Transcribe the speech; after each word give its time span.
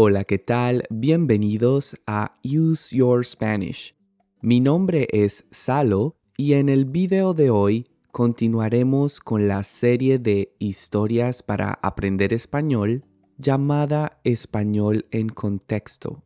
Hola, 0.00 0.22
¿qué 0.22 0.38
tal? 0.38 0.84
Bienvenidos 0.90 1.96
a 2.06 2.38
Use 2.44 2.96
Your 2.96 3.26
Spanish. 3.26 3.96
Mi 4.40 4.60
nombre 4.60 5.08
es 5.10 5.44
Salo 5.50 6.14
y 6.36 6.52
en 6.52 6.68
el 6.68 6.84
video 6.84 7.34
de 7.34 7.50
hoy 7.50 7.88
continuaremos 8.12 9.18
con 9.18 9.48
la 9.48 9.64
serie 9.64 10.20
de 10.20 10.54
historias 10.60 11.42
para 11.42 11.80
aprender 11.82 12.32
español 12.32 13.06
llamada 13.38 14.20
Español 14.22 15.06
en 15.10 15.30
Contexto. 15.30 16.22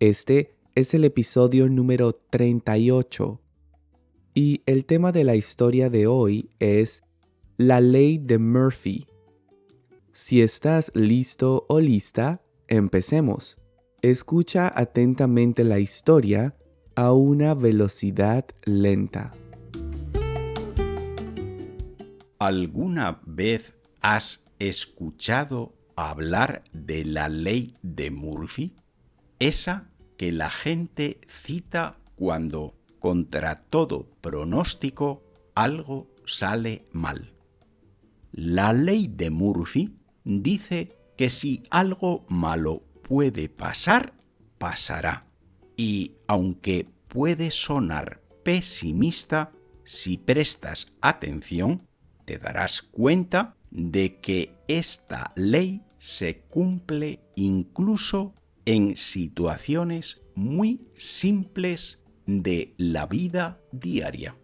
Este 0.00 0.58
es 0.74 0.92
el 0.92 1.04
episodio 1.04 1.66
número 1.70 2.12
38 2.12 3.40
y 4.34 4.60
el 4.66 4.84
tema 4.84 5.12
de 5.12 5.24
la 5.24 5.34
historia 5.34 5.88
de 5.88 6.06
hoy 6.06 6.50
es 6.58 7.00
la 7.56 7.80
ley 7.80 8.18
de 8.18 8.36
Murphy. 8.36 9.06
Si 10.12 10.42
estás 10.42 10.90
listo 10.94 11.64
o 11.70 11.80
lista, 11.80 12.42
empecemos. 12.68 13.58
Escucha 14.02 14.72
atentamente 14.74 15.64
la 15.64 15.80
historia 15.80 16.54
a 16.94 17.12
una 17.12 17.54
velocidad 17.54 18.46
lenta. 18.64 19.32
¿Alguna 22.38 23.20
vez 23.26 23.74
has 24.00 24.44
escuchado 24.60 25.74
hablar 25.96 26.62
de 26.72 27.04
la 27.04 27.28
ley 27.28 27.74
de 27.82 28.12
Murphy? 28.12 28.76
Esa 29.40 29.90
que 30.16 30.30
la 30.30 30.50
gente 30.50 31.20
cita 31.26 31.98
cuando, 32.14 32.74
contra 33.00 33.56
todo 33.56 34.08
pronóstico, 34.20 35.24
algo 35.54 36.08
sale 36.24 36.84
mal. 36.92 37.32
La 38.32 38.72
ley 38.72 39.08
de 39.08 39.30
Murphy 39.30 39.96
dice 40.24 40.97
que 41.18 41.30
si 41.30 41.64
algo 41.68 42.24
malo 42.28 42.84
puede 43.02 43.48
pasar, 43.48 44.14
pasará. 44.56 45.26
Y 45.76 46.12
aunque 46.28 46.86
puede 47.08 47.50
sonar 47.50 48.22
pesimista, 48.44 49.52
si 49.84 50.16
prestas 50.16 50.96
atención, 51.00 51.88
te 52.24 52.38
darás 52.38 52.82
cuenta 52.82 53.56
de 53.72 54.20
que 54.20 54.54
esta 54.68 55.32
ley 55.34 55.82
se 55.98 56.42
cumple 56.42 57.20
incluso 57.34 58.32
en 58.64 58.96
situaciones 58.96 60.22
muy 60.36 60.86
simples 60.94 62.04
de 62.26 62.74
la 62.76 63.06
vida 63.06 63.60
diaria. 63.72 64.36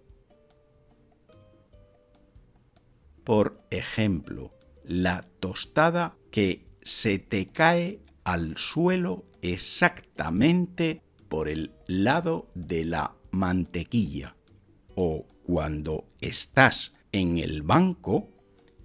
Por 3.22 3.62
ejemplo, 3.70 4.52
la 4.82 5.22
tostada 5.40 6.16
que 6.34 6.66
se 6.82 7.20
te 7.20 7.52
cae 7.52 8.00
al 8.24 8.56
suelo 8.56 9.24
exactamente 9.40 11.00
por 11.28 11.48
el 11.48 11.70
lado 11.86 12.50
de 12.56 12.84
la 12.84 13.14
mantequilla. 13.30 14.34
O 14.96 15.28
cuando 15.44 16.08
estás 16.20 16.96
en 17.12 17.38
el 17.38 17.62
banco 17.62 18.30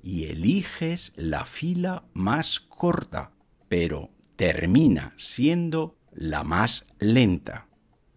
y 0.04 0.26
eliges 0.26 1.12
la 1.16 1.44
fila 1.44 2.04
más 2.14 2.60
corta, 2.60 3.32
pero 3.68 4.12
termina 4.36 5.16
siendo 5.18 5.98
la 6.14 6.44
más 6.44 6.86
lenta. 7.00 7.68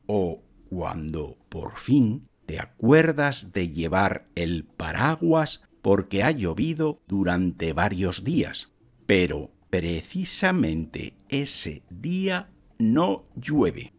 O 0.05 0.42
cuando 0.69 1.39
por 1.48 1.78
fin 1.78 2.28
te 2.44 2.61
acuerdas 2.61 3.52
de 3.55 3.70
llevar 3.70 4.28
el 4.34 4.67
paraguas 4.67 5.67
porque 5.80 6.22
ha 6.22 6.33
llovido 6.33 7.00
durante 7.08 7.72
varios 7.72 8.24
días, 8.24 8.72
pero 9.12 9.50
precisamente 9.68 11.12
ese 11.28 11.83
día 11.90 12.50
no 12.78 13.27
llueve. 13.36 13.92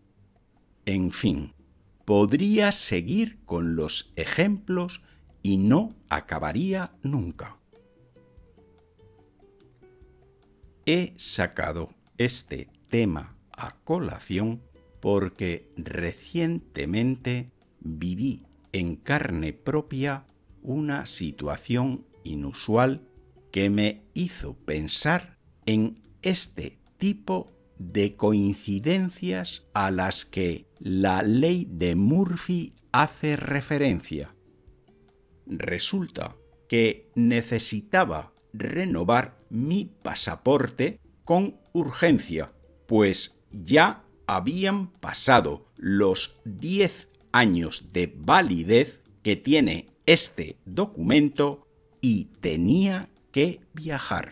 En 0.88 1.12
fin, 1.12 1.53
podría 2.03 2.72
seguir 2.72 3.38
con 3.46 3.75
los 3.75 4.12
ejemplos 4.16 5.03
y 5.44 5.57
no 5.57 5.90
acabaría 6.09 6.96
nunca. 7.03 7.59
He 10.88 11.13
sacado 11.16 11.94
este 12.18 12.72
tema 12.90 13.38
a 13.52 13.75
colación 13.84 14.63
porque 15.00 15.72
recientemente 15.78 17.52
viví 17.81 18.47
en 18.72 18.96
carne 18.96 19.53
propia 19.53 20.25
una 20.63 21.06
situación 21.06 22.03
inusual 22.23 23.07
que 23.53 23.69
me 23.69 24.02
hizo 24.16 24.56
pensar 24.56 25.38
en 25.68 26.02
este 26.24 26.80
tipo 26.97 27.52
de 27.78 28.16
coincidencias 28.16 29.68
a 29.75 29.91
las 29.91 30.25
que 30.25 30.66
la 30.80 31.22
ley 31.22 31.68
de 31.69 31.94
Murphy 31.94 32.74
hace 32.91 33.36
referencia. 33.36 34.34
Resulta 35.46 36.36
que 36.68 37.12
necesitaba 37.14 38.34
renovar 38.53 39.38
mi 39.52 39.85
pasaporte 40.02 41.00
con 41.24 41.59
urgencia, 41.74 42.53
pues 42.88 43.40
ya 43.52 44.03
habían 44.25 44.88
pasado 44.94 45.68
los 45.78 46.41
10 46.46 47.08
años 47.31 47.90
de 47.94 48.12
validez 48.18 49.03
que 49.22 49.35
tiene 49.35 49.90
este 50.08 50.58
documento 50.66 51.68
y 52.02 52.25
tenía 52.41 53.09
que 53.34 53.60
viajar. 53.74 54.32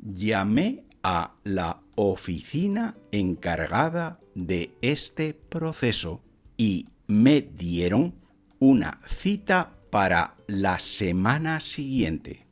Llamé 0.00 0.84
a 1.04 1.34
la 1.44 1.80
oficina 1.94 2.96
encargada 3.12 4.18
de 4.34 4.76
este 4.82 5.34
proceso 5.34 6.22
y 6.56 6.88
me 7.06 7.42
dieron 7.42 8.14
una 8.58 8.98
cita 9.06 9.74
para 9.90 10.34
la 10.48 10.80
semana 10.80 11.60
siguiente. 11.60 12.46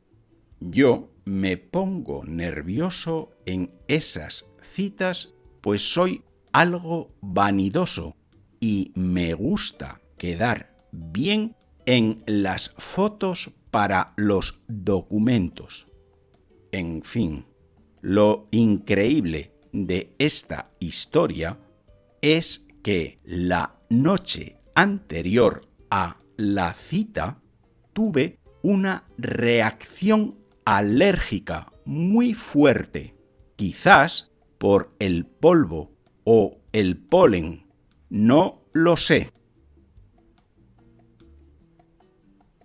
Yo 0.59 1.11
me 1.25 1.57
pongo 1.57 2.23
nervioso 2.23 3.31
en 3.45 3.71
esas 3.87 4.45
citas 4.61 5.33
pues 5.61 5.93
soy 5.93 6.23
algo 6.53 7.15
vanidoso 7.21 8.15
y 8.59 8.91
me 8.95 9.33
gusta 9.33 10.01
quedar 10.17 10.75
bien 10.91 11.55
en 11.85 12.23
las 12.25 12.73
fotos 12.77 13.51
para 13.71 14.13
los 14.17 14.61
documentos. 14.67 15.87
En 16.71 17.03
fin, 17.03 17.45
lo 18.01 18.47
increíble 18.51 19.53
de 19.71 20.13
esta 20.19 20.71
historia 20.79 21.57
es 22.21 22.67
que 22.83 23.19
la 23.23 23.79
noche 23.89 24.57
anterior 24.75 25.67
a 25.89 26.17
la 26.37 26.73
cita 26.73 27.41
tuve 27.93 28.39
una 28.61 29.05
reacción 29.17 30.37
alérgica 30.65 31.71
muy 31.85 32.33
fuerte, 32.33 33.15
quizás 33.55 34.31
por 34.57 34.93
el 34.99 35.25
polvo 35.25 35.91
o 36.23 36.59
el 36.71 36.97
polen 36.97 37.65
no 38.09 38.61
lo 38.73 38.97
sé. 38.97 39.31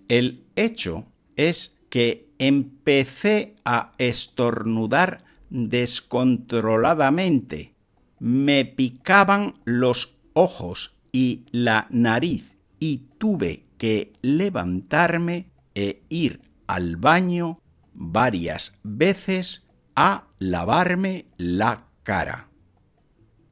El 0.09 0.45
hecho 0.55 1.07
es 1.37 1.77
que 1.91 2.29
empecé 2.39 3.57
a 3.65 3.93
estornudar 3.99 5.25
descontroladamente. 5.51 7.75
Me 8.19 8.65
picaban 8.65 9.55
los 9.65 10.17
ojos 10.33 10.97
y 11.13 11.45
la 11.51 11.87
nariz 11.91 12.57
y 12.79 13.09
tuve 13.19 13.65
que 13.79 14.13
levantarme 14.23 15.51
e 15.75 16.03
ir 16.09 16.41
al 16.67 16.97
baño 16.97 17.61
varias 17.95 18.79
veces 18.83 19.67
a 19.95 20.25
lavarme 20.39 21.27
la 21.39 21.89
cara. 22.03 22.49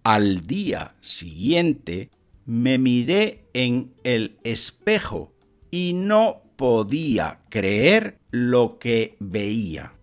Al 0.02 0.46
día 0.46 0.94
siguiente 1.00 2.10
me 2.44 2.76
miré 2.78 3.48
en 3.54 3.94
el 4.04 4.38
espejo 4.44 5.32
y 5.70 5.92
no 5.94 6.42
podía 6.56 7.40
creer 7.48 8.18
lo 8.30 8.78
que 8.78 9.16
veía. 9.20 9.94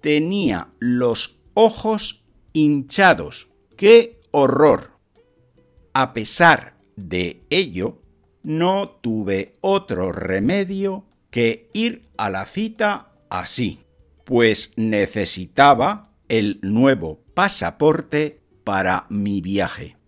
Tenía 0.00 0.68
los 0.78 1.38
ojos 1.54 2.24
hinchados. 2.52 3.48
¡Qué 3.76 4.20
horror! 4.30 4.92
A 5.92 6.12
pesar 6.12 6.76
de 6.96 7.42
ello, 7.50 8.00
no 8.42 8.88
tuve 8.88 9.56
otro 9.60 10.12
remedio 10.12 11.04
que 11.30 11.68
ir 11.72 12.08
a 12.16 12.30
la 12.30 12.46
cita 12.46 13.12
así, 13.28 13.80
pues 14.24 14.72
necesitaba 14.76 16.12
el 16.28 16.58
nuevo 16.62 17.20
pasaporte 17.34 18.40
para 18.64 19.06
mi 19.08 19.40
viaje. 19.40 19.99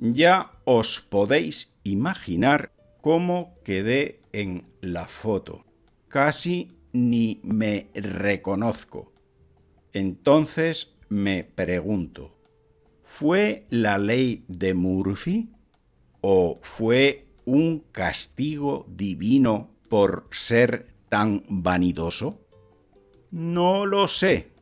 Ya 0.00 0.52
os 0.64 1.00
podéis 1.00 1.74
imaginar 1.82 2.70
cómo 3.00 3.54
quedé 3.64 4.20
en 4.32 4.64
la 4.80 5.06
foto. 5.08 5.64
Casi 6.06 6.68
ni 6.92 7.40
me 7.42 7.88
reconozco. 7.94 9.12
Entonces 9.92 10.94
me 11.08 11.42
pregunto, 11.42 12.36
¿fue 13.02 13.66
la 13.70 13.98
ley 13.98 14.44
de 14.46 14.74
Murphy 14.74 15.50
o 16.20 16.60
fue 16.62 17.26
un 17.44 17.80
castigo 17.90 18.86
divino 18.88 19.70
por 19.88 20.28
ser 20.30 20.86
tan 21.08 21.42
vanidoso? 21.48 22.40
No 23.32 23.84
lo 23.84 24.06
sé. 24.06 24.52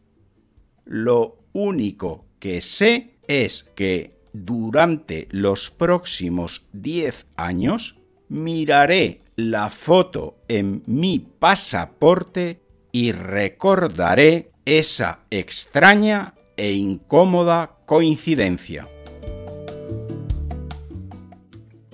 Lo 0.87 1.37
único 1.53 2.25
que 2.39 2.63
sé 2.63 3.19
es 3.29 3.65
que 3.75 4.16
durante 4.45 5.29
los 5.31 5.71
próximos 5.71 6.67
10 6.73 7.27
años 7.37 8.01
miraré 8.29 9.23
la 9.37 9.71
foto 9.71 10.39
en 10.49 10.83
mi 10.87 11.19
pasaporte 11.19 12.61
y 12.93 13.13
recordaré 13.13 14.51
esa 14.65 15.21
extraña 15.31 16.35
e 16.57 16.73
incómoda 16.73 17.79
coincidencia. 17.87 18.89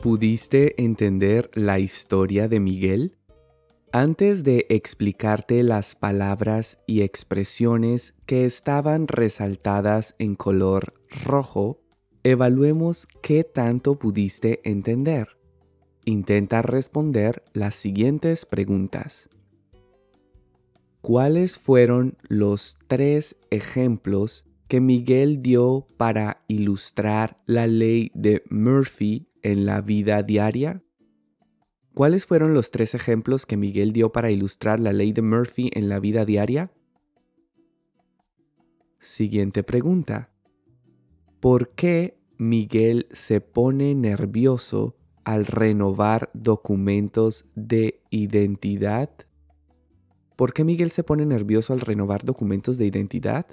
¿Pudiste 0.00 0.82
entender 0.82 1.50
la 1.54 1.78
historia 1.78 2.48
de 2.48 2.60
Miguel? 2.60 3.16
Antes 3.92 4.42
de 4.42 4.66
explicarte 4.70 5.62
las 5.62 5.94
palabras 5.94 6.78
y 6.86 7.02
expresiones 7.02 8.14
que 8.24 8.46
estaban 8.46 9.06
resaltadas 9.06 10.14
en 10.18 10.34
color 10.34 10.94
rojo, 11.24 11.81
evaluemos 12.24 13.08
qué 13.22 13.44
tanto 13.44 13.98
pudiste 13.98 14.60
entender. 14.68 15.36
Intenta 16.04 16.62
responder 16.62 17.42
las 17.52 17.74
siguientes 17.74 18.46
preguntas. 18.46 19.28
¿Cuáles 21.00 21.58
fueron 21.58 22.16
los 22.22 22.76
tres 22.86 23.36
ejemplos 23.50 24.44
que 24.68 24.80
Miguel 24.80 25.42
dio 25.42 25.86
para 25.96 26.44
ilustrar 26.46 27.40
la 27.46 27.66
ley 27.66 28.10
de 28.14 28.42
Murphy 28.50 29.28
en 29.42 29.66
la 29.66 29.80
vida 29.80 30.22
diaria? 30.22 30.82
¿Cuáles 31.94 32.24
fueron 32.24 32.54
los 32.54 32.70
tres 32.70 32.94
ejemplos 32.94 33.46
que 33.46 33.56
Miguel 33.56 33.92
dio 33.92 34.12
para 34.12 34.30
ilustrar 34.30 34.80
la 34.80 34.92
ley 34.92 35.12
de 35.12 35.22
Murphy 35.22 35.70
en 35.74 35.88
la 35.88 35.98
vida 35.98 36.24
diaria? 36.24 36.70
Siguiente 38.98 39.62
pregunta. 39.62 40.31
¿Por 41.42 41.70
qué 41.70 42.16
Miguel 42.38 43.08
se 43.10 43.40
pone 43.40 43.96
nervioso 43.96 44.94
al 45.24 45.44
renovar 45.44 46.30
documentos 46.34 47.46
de 47.56 48.00
identidad? 48.10 49.10
¿Por 50.36 50.52
qué 50.52 50.62
Miguel 50.62 50.92
se 50.92 51.02
pone 51.02 51.26
nervioso 51.26 51.72
al 51.72 51.80
renovar 51.80 52.24
documentos 52.24 52.78
de 52.78 52.86
identidad? 52.86 53.46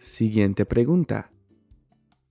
Siguiente 0.00 0.66
pregunta. 0.66 1.30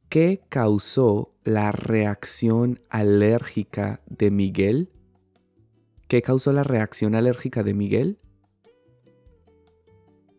¿Qué 0.09 0.41
causó 0.49 1.33
la 1.45 1.71
reacción 1.71 2.81
alérgica 2.89 4.01
de 4.07 4.29
Miguel? 4.29 4.89
¿Qué 6.09 6.21
causó 6.21 6.51
la 6.51 6.63
reacción 6.63 7.15
alérgica 7.15 7.63
de 7.63 7.75
Miguel? 7.75 8.19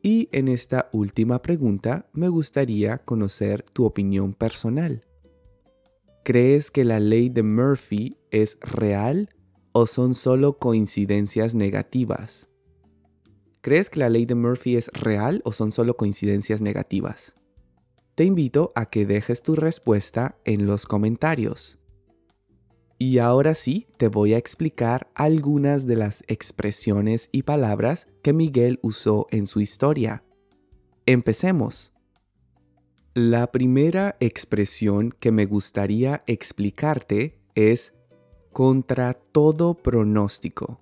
Y 0.02 0.28
en 0.32 0.48
esta 0.48 0.88
última 0.92 1.42
pregunta 1.42 2.08
me 2.12 2.28
gustaría 2.28 2.98
conocer 2.98 3.62
tu 3.62 3.84
opinión 3.84 4.34
personal. 4.34 5.04
¿Crees 6.24 6.72
que 6.72 6.84
la 6.84 6.98
ley 6.98 7.28
de 7.28 7.44
Murphy 7.44 8.16
es 8.32 8.58
real 8.60 9.30
o 9.70 9.86
son 9.86 10.14
solo 10.14 10.58
coincidencias 10.58 11.54
negativas? 11.54 12.48
¿Crees 13.60 13.90
que 13.90 14.00
la 14.00 14.08
ley 14.08 14.26
de 14.26 14.34
Murphy 14.34 14.76
es 14.76 14.88
real 14.88 15.40
o 15.44 15.52
son 15.52 15.70
solo 15.70 15.96
coincidencias 15.96 16.60
negativas? 16.60 17.34
Te 18.16 18.24
invito 18.24 18.72
a 18.74 18.86
que 18.86 19.06
dejes 19.06 19.42
tu 19.42 19.54
respuesta 19.54 20.36
en 20.44 20.66
los 20.66 20.84
comentarios. 20.84 21.78
Y 23.04 23.18
ahora 23.18 23.54
sí, 23.54 23.88
te 23.96 24.06
voy 24.06 24.32
a 24.32 24.38
explicar 24.38 25.10
algunas 25.16 25.88
de 25.88 25.96
las 25.96 26.22
expresiones 26.28 27.28
y 27.32 27.42
palabras 27.42 28.06
que 28.22 28.32
Miguel 28.32 28.78
usó 28.80 29.26
en 29.32 29.48
su 29.48 29.58
historia. 29.58 30.22
Empecemos. 31.04 31.92
La 33.12 33.50
primera 33.50 34.14
expresión 34.20 35.10
que 35.18 35.32
me 35.32 35.46
gustaría 35.46 36.22
explicarte 36.28 37.40
es 37.56 37.92
contra 38.52 39.14
todo 39.14 39.74
pronóstico. 39.74 40.80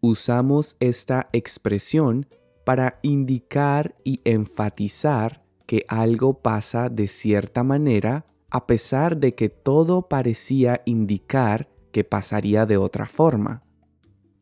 Usamos 0.00 0.76
esta 0.80 1.28
expresión 1.32 2.26
para 2.64 2.98
indicar 3.02 3.94
y 4.02 4.22
enfatizar 4.24 5.44
que 5.66 5.84
algo 5.86 6.40
pasa 6.42 6.88
de 6.88 7.06
cierta 7.06 7.62
manera 7.62 8.26
a 8.56 8.66
pesar 8.66 9.18
de 9.18 9.34
que 9.34 9.50
todo 9.50 10.08
parecía 10.08 10.80
indicar 10.86 11.68
que 11.92 12.04
pasaría 12.04 12.64
de 12.64 12.78
otra 12.78 13.04
forma. 13.04 13.62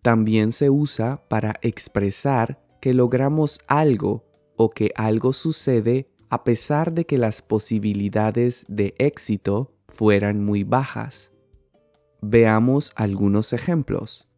También 0.03 0.53
se 0.53 0.71
usa 0.71 1.25
para 1.27 1.57
expresar 1.63 2.63
que 2.81 2.95
logramos 2.95 3.59
algo 3.67 4.25
o 4.55 4.71
que 4.71 4.93
algo 4.95 5.33
sucede 5.33 6.13
a 6.31 6.45
pesar 6.45 6.93
de 6.93 7.07
que 7.07 7.19
las 7.19 7.43
posibilidades 7.43 8.65
de 8.69 8.95
éxito 8.99 9.73
fueran 9.89 10.45
muy 10.45 10.63
bajas. 10.63 11.33
Veamos 12.23 12.93
algunos 12.95 13.53
ejemplos. 13.53 14.29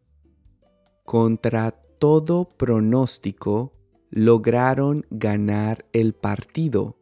Contra 1.03 1.69
todo 1.99 2.49
pronóstico, 2.49 3.73
lograron 4.09 5.05
ganar 5.11 5.85
el 5.93 6.15
partido. 6.15 6.97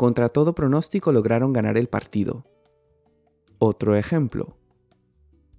Contra 0.00 0.30
todo 0.30 0.54
pronóstico 0.54 1.12
lograron 1.12 1.52
ganar 1.52 1.76
el 1.76 1.86
partido. 1.86 2.46
Otro 3.58 3.96
ejemplo. 3.96 4.56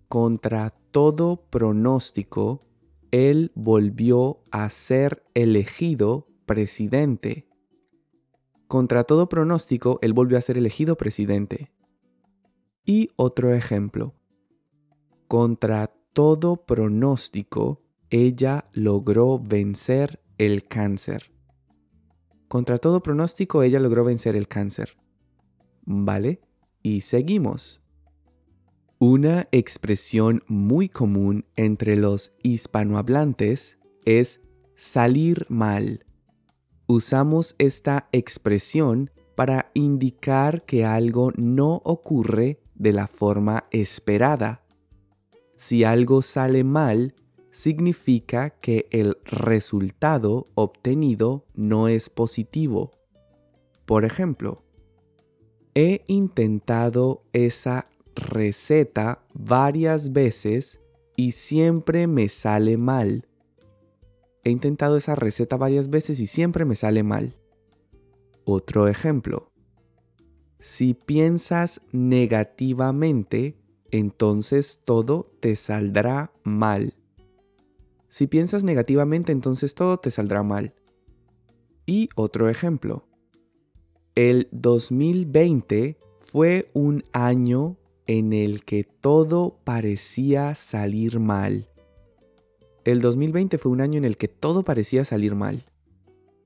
Contra 0.08 0.72
todo 0.90 1.46
pronóstico, 1.52 2.64
él 3.12 3.52
volvió 3.54 4.42
a 4.50 4.68
ser 4.72 5.22
elegido 5.36 6.26
presidente. 6.48 7.46
Contra 8.68 9.04
todo 9.04 9.30
pronóstico, 9.30 10.00
él 10.02 10.14
volvió 10.14 10.40
a 10.40 10.42
ser 10.42 10.58
elegido 10.58 10.98
presidente. 10.98 11.72
Y 12.84 13.12
otro 13.18 13.54
ejemplo. 13.54 14.16
Contra 15.28 15.94
todo 16.14 16.66
pronóstico, 16.66 17.84
ella 18.10 18.72
logró 18.74 19.38
vencer 19.38 20.20
el 20.40 20.68
cáncer. 20.68 21.32
Contra 22.52 22.80
todo 22.80 23.02
pronóstico, 23.02 23.64
ella 23.64 23.80
logró 23.80 24.04
vencer 24.04 24.36
el 24.36 24.50
cáncer. 24.50 24.98
¿Vale? 25.86 26.42
Y 26.84 27.00
seguimos. 27.00 27.82
Una 29.00 29.46
expresión 29.54 30.44
muy 30.48 30.90
común 30.90 31.46
entre 31.56 31.96
los 31.96 32.34
hispanohablantes 32.44 33.78
es 34.04 34.42
salir 34.76 35.46
mal. 35.48 36.06
Usamos 36.88 37.56
esta 37.58 38.10
expresión 38.12 39.12
para 39.36 39.72
indicar 39.74 40.66
que 40.66 40.84
algo 40.84 41.32
no 41.38 41.82
ocurre 41.86 42.60
de 42.76 42.92
la 42.92 43.08
forma 43.08 43.64
esperada. 43.72 44.66
Si 45.56 45.86
algo 45.86 46.22
sale 46.22 46.66
mal, 46.66 47.16
significa 47.52 48.50
que 48.50 48.88
el 48.92 49.18
resultado 49.26 50.48
obtenido 50.56 51.46
no 51.54 51.88
es 51.88 52.10
positivo. 52.10 52.92
Por 53.86 54.06
ejemplo, 54.06 54.64
he 55.76 56.04
intentado 56.08 57.24
esa 57.34 57.88
receta 58.16 59.24
varias 59.34 60.12
veces 60.12 60.80
y 61.16 61.32
siempre 61.32 62.08
me 62.08 62.30
sale 62.30 62.78
mal. 62.78 63.28
He 64.44 64.50
intentado 64.50 64.98
esa 64.98 65.16
receta 65.16 65.58
varias 65.58 65.90
veces 65.90 66.20
y 66.20 66.28
siempre 66.28 66.66
me 66.66 66.76
sale 66.76 67.04
mal. 67.04 67.36
Otro 68.44 68.88
ejemplo. 68.88 69.52
Si 70.60 70.94
piensas 70.94 71.82
negativamente, 71.92 73.58
entonces 73.92 74.80
todo 74.84 75.32
te 75.40 75.56
saldrá 75.56 76.32
mal. 76.44 76.96
Si 78.12 78.28
piensas 78.28 78.66
negativamente, 78.66 79.32
entonces 79.32 79.74
todo 79.74 79.98
te 79.98 80.12
saldrá 80.12 80.44
mal. 80.44 80.74
Y 81.86 82.10
otro 82.16 82.50
ejemplo. 82.50 83.06
El 84.16 84.50
2020 84.52 85.98
fue 86.20 86.70
un 86.74 87.06
año 87.14 87.78
en 88.08 88.34
el 88.34 88.66
que 88.66 88.84
todo 88.84 89.58
parecía 89.64 90.56
salir 90.56 91.22
mal. 91.22 91.70
El 92.84 93.00
2020 93.00 93.58
fue 93.58 93.72
un 93.72 93.80
año 93.80 93.98
en 93.98 94.06
el 94.06 94.18
que 94.18 94.28
todo 94.28 94.64
parecía 94.64 95.06
salir 95.06 95.34
mal. 95.34 95.64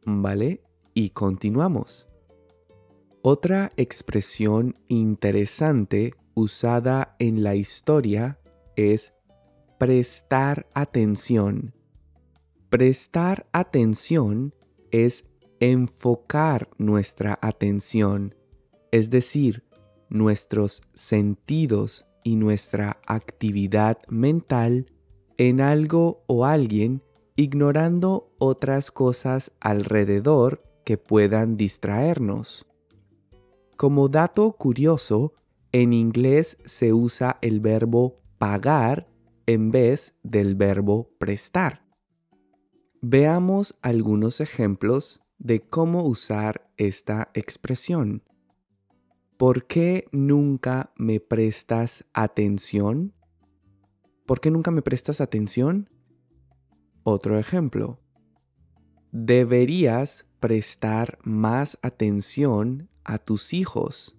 ¿Vale? 0.06 0.62
Y 0.94 1.10
continuamos. 1.10 2.06
Otra 3.24 3.72
expresión 3.76 4.76
interesante 4.88 6.14
usada 6.36 7.16
en 7.18 7.42
la 7.42 7.56
historia 7.56 8.38
es 8.76 9.15
prestar 9.78 10.68
atención. 10.74 11.74
Prestar 12.70 13.46
atención 13.52 14.54
es 14.92 15.26
enfocar 15.60 16.70
nuestra 16.78 17.38
atención, 17.42 18.36
es 18.92 19.10
decir, 19.10 19.64
nuestros 20.10 20.82
sentidos 20.94 22.06
y 22.24 22.38
nuestra 22.38 23.00
actividad 23.06 23.98
mental 24.08 24.92
en 25.38 25.60
algo 25.60 26.24
o 26.28 26.46
alguien, 26.46 27.04
ignorando 27.36 28.34
otras 28.38 28.92
cosas 28.92 29.52
alrededor 29.60 30.64
que 30.86 30.98
puedan 30.98 31.58
distraernos. 31.58 32.66
Como 33.76 34.08
dato 34.08 34.54
curioso, 34.54 35.34
en 35.74 35.92
inglés 35.92 36.58
se 36.66 36.94
usa 36.94 37.38
el 37.42 37.60
verbo 37.60 38.22
pagar 38.38 39.08
en 39.48 39.72
vez 39.72 40.16
del 40.24 40.56
verbo 40.56 41.10
prestar. 41.18 41.86
Veamos 43.02 43.78
algunos 43.82 44.42
ejemplos 44.42 45.24
de 45.38 45.62
cómo 45.62 46.04
usar 46.04 46.72
esta 46.78 47.30
expresión. 47.34 48.24
¿Por 49.38 49.68
qué 49.68 50.08
nunca 50.12 50.92
me 50.96 51.20
prestas 51.20 52.06
atención? 52.14 53.14
¿Por 54.26 54.40
qué 54.40 54.50
nunca 54.50 54.72
me 54.72 54.82
prestas 54.82 55.22
atención? 55.22 55.90
Otro 57.04 57.38
ejemplo. 57.38 58.00
Deberías 59.12 60.26
prestar 60.40 61.20
más 61.24 61.78
atención 61.82 62.90
a 63.04 63.20
tus 63.20 63.54
hijos. 63.54 64.18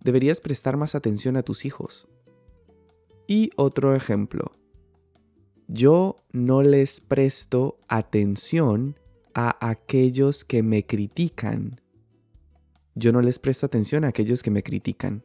Deberías 0.00 0.40
prestar 0.40 0.76
más 0.76 0.94
atención 0.94 1.36
a 1.36 1.42
tus 1.42 1.64
hijos. 1.64 2.11
Y 3.26 3.50
otro 3.56 3.94
ejemplo. 3.94 4.52
Yo 5.68 6.16
no 6.32 6.62
les 6.62 7.00
presto 7.00 7.78
atención 7.88 8.96
a 9.34 9.56
aquellos 9.66 10.44
que 10.44 10.62
me 10.62 10.84
critican. 10.84 11.80
Yo 12.94 13.12
no 13.12 13.22
les 13.22 13.38
presto 13.38 13.64
atención 13.66 14.04
a 14.04 14.08
aquellos 14.08 14.42
que 14.42 14.50
me 14.50 14.62
critican. 14.62 15.22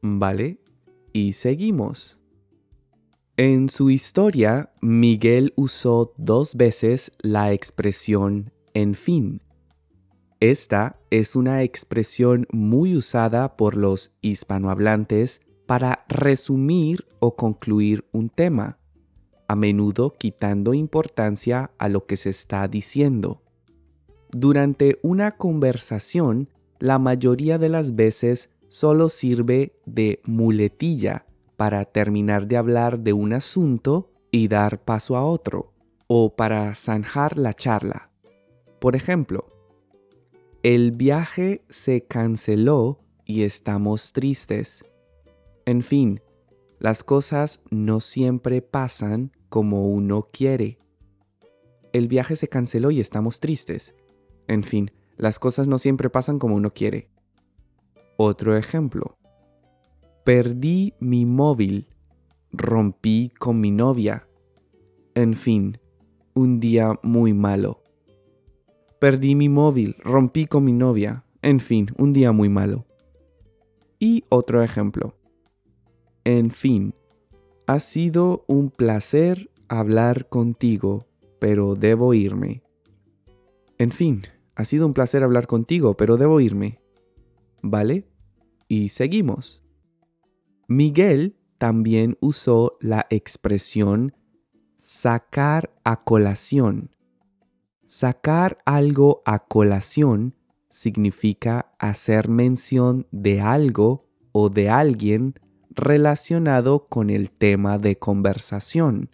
¿Vale? 0.00 0.58
Y 1.12 1.34
seguimos. 1.34 2.18
En 3.36 3.68
su 3.68 3.90
historia, 3.90 4.72
Miguel 4.80 5.52
usó 5.56 6.14
dos 6.16 6.54
veces 6.54 7.12
la 7.20 7.52
expresión 7.52 8.52
en 8.74 8.94
fin. 8.94 9.42
Esta 10.40 10.98
es 11.10 11.36
una 11.36 11.62
expresión 11.62 12.46
muy 12.50 12.96
usada 12.96 13.56
por 13.56 13.76
los 13.76 14.10
hispanohablantes 14.22 15.40
para 15.66 16.04
resumir 16.08 17.06
o 17.20 17.36
concluir 17.36 18.04
un 18.12 18.28
tema, 18.28 18.78
a 19.48 19.56
menudo 19.56 20.12
quitando 20.12 20.74
importancia 20.74 21.70
a 21.78 21.88
lo 21.88 22.06
que 22.06 22.16
se 22.16 22.30
está 22.30 22.66
diciendo. 22.68 23.42
Durante 24.30 24.98
una 25.02 25.32
conversación, 25.36 26.48
la 26.78 26.98
mayoría 26.98 27.58
de 27.58 27.68
las 27.68 27.94
veces 27.94 28.50
solo 28.68 29.08
sirve 29.08 29.74
de 29.84 30.20
muletilla 30.24 31.26
para 31.56 31.84
terminar 31.84 32.46
de 32.46 32.56
hablar 32.56 33.00
de 33.00 33.12
un 33.12 33.34
asunto 33.34 34.10
y 34.30 34.48
dar 34.48 34.82
paso 34.82 35.16
a 35.16 35.24
otro, 35.24 35.74
o 36.06 36.34
para 36.34 36.74
zanjar 36.74 37.38
la 37.38 37.52
charla. 37.52 38.10
Por 38.80 38.96
ejemplo, 38.96 39.46
el 40.62 40.92
viaje 40.92 41.62
se 41.68 42.04
canceló 42.04 43.00
y 43.24 43.42
estamos 43.42 44.12
tristes. 44.12 44.84
En 45.64 45.82
fin, 45.82 46.20
las 46.80 47.04
cosas 47.04 47.60
no 47.70 48.00
siempre 48.00 48.62
pasan 48.62 49.30
como 49.48 49.86
uno 49.86 50.28
quiere. 50.32 50.78
El 51.92 52.08
viaje 52.08 52.34
se 52.34 52.48
canceló 52.48 52.90
y 52.90 52.98
estamos 52.98 53.38
tristes. 53.38 53.94
En 54.48 54.64
fin, 54.64 54.90
las 55.16 55.38
cosas 55.38 55.68
no 55.68 55.78
siempre 55.78 56.10
pasan 56.10 56.40
como 56.40 56.56
uno 56.56 56.72
quiere. 56.72 57.08
Otro 58.16 58.56
ejemplo. 58.56 59.16
Perdí 60.24 60.94
mi 60.98 61.24
móvil. 61.24 61.86
Rompí 62.50 63.30
con 63.38 63.60
mi 63.60 63.70
novia. 63.70 64.26
En 65.14 65.34
fin, 65.34 65.78
un 66.34 66.58
día 66.58 66.98
muy 67.02 67.32
malo. 67.32 67.82
Perdí 68.98 69.36
mi 69.36 69.48
móvil. 69.48 69.94
Rompí 70.00 70.46
con 70.46 70.64
mi 70.64 70.72
novia. 70.72 71.24
En 71.42 71.60
fin, 71.60 71.90
un 71.98 72.12
día 72.12 72.32
muy 72.32 72.48
malo. 72.48 72.86
Y 74.00 74.24
otro 74.28 74.62
ejemplo. 74.62 75.14
En 76.24 76.50
fin, 76.50 76.94
ha 77.66 77.80
sido 77.80 78.44
un 78.46 78.70
placer 78.70 79.50
hablar 79.68 80.28
contigo, 80.28 81.06
pero 81.40 81.74
debo 81.74 82.14
irme. 82.14 82.62
En 83.78 83.90
fin, 83.90 84.22
ha 84.54 84.64
sido 84.64 84.86
un 84.86 84.94
placer 84.94 85.24
hablar 85.24 85.46
contigo, 85.46 85.96
pero 85.96 86.16
debo 86.16 86.40
irme. 86.40 86.78
¿Vale? 87.62 88.06
Y 88.68 88.90
seguimos. 88.90 89.62
Miguel 90.68 91.36
también 91.58 92.16
usó 92.20 92.76
la 92.80 93.06
expresión 93.10 94.12
sacar 94.78 95.74
a 95.84 96.04
colación. 96.04 96.90
Sacar 97.86 98.58
algo 98.64 99.22
a 99.24 99.40
colación 99.40 100.34
significa 100.70 101.72
hacer 101.78 102.28
mención 102.28 103.06
de 103.10 103.40
algo 103.40 104.06
o 104.32 104.48
de 104.48 104.70
alguien 104.70 105.34
relacionado 105.74 106.86
con 106.88 107.10
el 107.10 107.30
tema 107.30 107.78
de 107.78 107.96
conversación, 107.98 109.10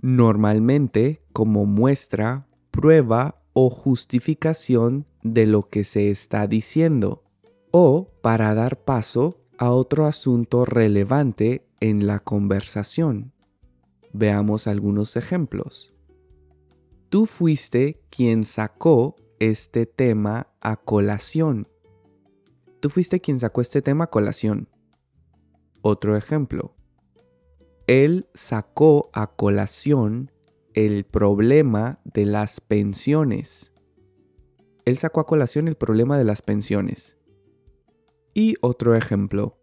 normalmente 0.00 1.22
como 1.32 1.66
muestra, 1.66 2.46
prueba 2.70 3.42
o 3.52 3.70
justificación 3.70 5.06
de 5.22 5.46
lo 5.46 5.62
que 5.62 5.84
se 5.84 6.10
está 6.10 6.46
diciendo, 6.46 7.22
o 7.70 8.10
para 8.22 8.54
dar 8.54 8.84
paso 8.84 9.40
a 9.58 9.70
otro 9.70 10.06
asunto 10.06 10.64
relevante 10.64 11.66
en 11.80 12.06
la 12.06 12.20
conversación. 12.20 13.32
Veamos 14.12 14.66
algunos 14.66 15.16
ejemplos. 15.16 15.94
Tú 17.08 17.26
fuiste 17.26 18.00
quien 18.10 18.44
sacó 18.44 19.16
este 19.38 19.86
tema 19.86 20.48
a 20.60 20.76
colación. 20.76 21.68
Tú 22.80 22.90
fuiste 22.90 23.20
quien 23.20 23.38
sacó 23.38 23.60
este 23.60 23.82
tema 23.82 24.04
a 24.04 24.10
colación. 24.10 24.68
Otro 25.86 26.16
ejemplo. 26.16 26.74
Él 27.86 28.26
sacó 28.32 29.10
a 29.12 29.26
colación 29.26 30.32
el 30.72 31.04
problema 31.04 32.00
de 32.04 32.24
las 32.24 32.62
pensiones. 32.62 33.70
Él 34.86 34.96
sacó 34.96 35.20
a 35.20 35.26
colación 35.26 35.68
el 35.68 35.74
problema 35.74 36.16
de 36.16 36.24
las 36.24 36.40
pensiones. 36.40 37.18
Y 38.32 38.54
otro 38.62 38.94
ejemplo. 38.94 39.58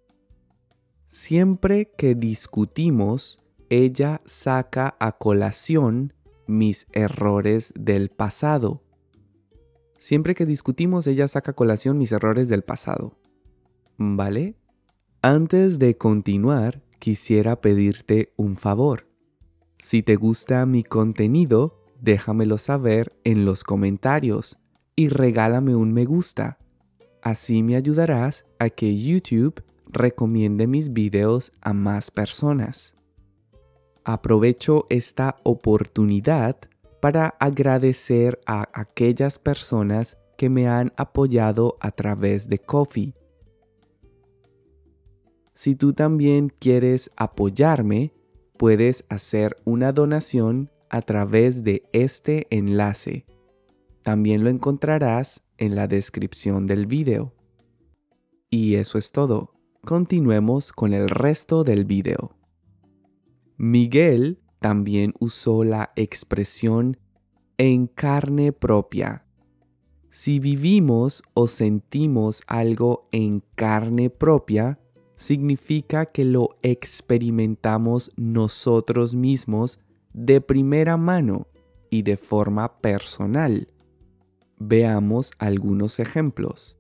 Siempre 1.08 1.92
que 1.98 2.13
discutimos, 2.13 3.40
ella 3.72 4.22
saca 4.25 4.96
a 5.00 5.18
colación 5.18 6.13
mis 6.46 6.86
errores 6.92 7.74
del 7.75 8.10
pasado. 8.12 8.84
Siempre 9.98 10.36
que 10.36 10.46
discutimos, 10.46 11.08
ella 11.08 11.28
saca 11.28 11.50
a 11.50 11.56
colación 11.56 11.98
mis 11.98 12.12
errores 12.12 12.48
del 12.48 12.62
pasado. 12.62 13.18
¿Vale? 13.98 14.61
Antes 15.24 15.78
de 15.78 15.98
continuar, 15.98 16.82
quisiera 16.98 17.62
pedirte 17.62 18.34
un 18.38 18.58
favor. 18.58 19.06
Si 19.78 20.01
te 20.01 20.16
gusta 20.16 20.66
mi 20.66 20.84
contenido, 20.84 21.78
déjamelo 22.00 22.58
saber 22.58 23.16
en 23.24 23.46
los 23.46 23.63
comentarios 23.63 24.58
y 24.96 25.10
regálame 25.10 25.75
un 25.75 25.94
me 25.94 26.06
gusta. 26.06 26.58
Así 27.22 27.62
me 27.62 27.75
ayudarás 27.75 28.46
a 28.58 28.72
que 28.72 29.00
YouTube 29.00 29.63
recomiende 29.86 30.66
mis 30.66 30.92
videos 30.92 31.54
a 31.62 31.74
más 31.74 32.10
personas. 32.10 32.96
Aprovecho 34.04 34.88
esta 34.90 35.36
oportunidad 35.44 36.58
para 37.00 37.28
agradecer 37.40 38.40
a 38.48 38.68
aquellas 38.74 39.38
personas 39.38 40.18
que 40.36 40.50
me 40.50 40.68
han 40.68 40.92
apoyado 40.98 41.78
a 41.80 41.92
través 41.92 42.50
de 42.50 42.58
Coffee. 42.58 43.13
Si 45.62 45.75
tú 45.75 45.94
también 45.94 46.51
quieres 46.58 47.12
apoyarme, 47.15 48.15
puedes 48.58 49.06
hacer 49.10 49.58
una 49.63 49.91
donación 49.91 50.72
a 50.89 51.03
través 51.03 51.63
de 51.63 51.84
este 51.94 52.48
enlace. 52.50 53.27
También 54.01 54.44
lo 54.44 54.50
encontrarás 54.50 55.44
en 55.60 55.75
la 55.75 55.88
descripción 55.88 56.65
del 56.65 56.88
video. 56.88 57.36
Y 58.50 58.74
eso 58.74 58.98
es 58.98 59.12
todo. 59.12 59.53
Continuemos 59.86 60.72
con 60.72 60.94
el 60.94 61.08
resto 61.08 61.63
del 61.63 61.86
video. 61.86 62.36
Miguel 63.56 64.39
también 64.58 65.13
usó 65.20 65.63
la 65.63 65.91
expresión 65.96 66.98
en 67.60 67.86
carne 67.86 68.51
propia. 68.51 69.25
Si 70.10 70.39
vivimos 70.39 71.22
o 71.36 71.46
sentimos 71.46 72.41
algo 72.48 73.08
en 73.12 73.44
carne 73.53 74.10
propia, 74.10 74.81
significa 75.22 76.08
que 76.08 76.25
lo 76.25 76.58
experimentamos 76.63 78.12
nosotros 78.16 79.13
mismos 79.13 79.80
de 80.13 80.42
primera 80.42 80.98
mano 80.98 81.46
y 81.92 82.01
de 82.01 82.18
forma 82.18 82.80
personal. 82.82 83.68
Veamos 84.58 85.32
algunos 85.38 86.00
ejemplos. 86.00 86.75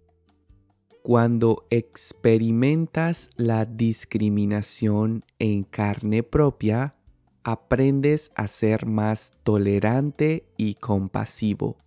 Cuando 1.03 1.67
experimentas 1.69 3.29
la 3.35 3.65
discriminación 3.65 5.23
en 5.37 5.61
carne 5.61 6.23
propia, 6.23 6.95
aprendes 7.43 8.31
a 8.33 8.47
ser 8.47 8.87
más 8.87 9.33
tolerante 9.43 10.47
y 10.57 10.73
compasivo. 10.75 11.77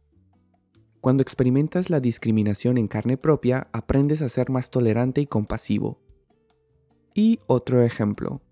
Cuando 1.01 1.23
experimentas 1.23 1.91
la 1.91 1.99
discriminación 1.99 2.79
en 2.79 2.87
carne 2.87 3.17
propia, 3.17 3.67
aprendes 3.73 4.23
a 4.23 4.29
ser 4.29 4.51
más 4.51 4.71
tolerante 4.71 5.21
y 5.21 5.27
compasivo. 5.27 6.04
Y 7.15 7.39
otro 7.47 7.83
ejemplo. 7.83 8.43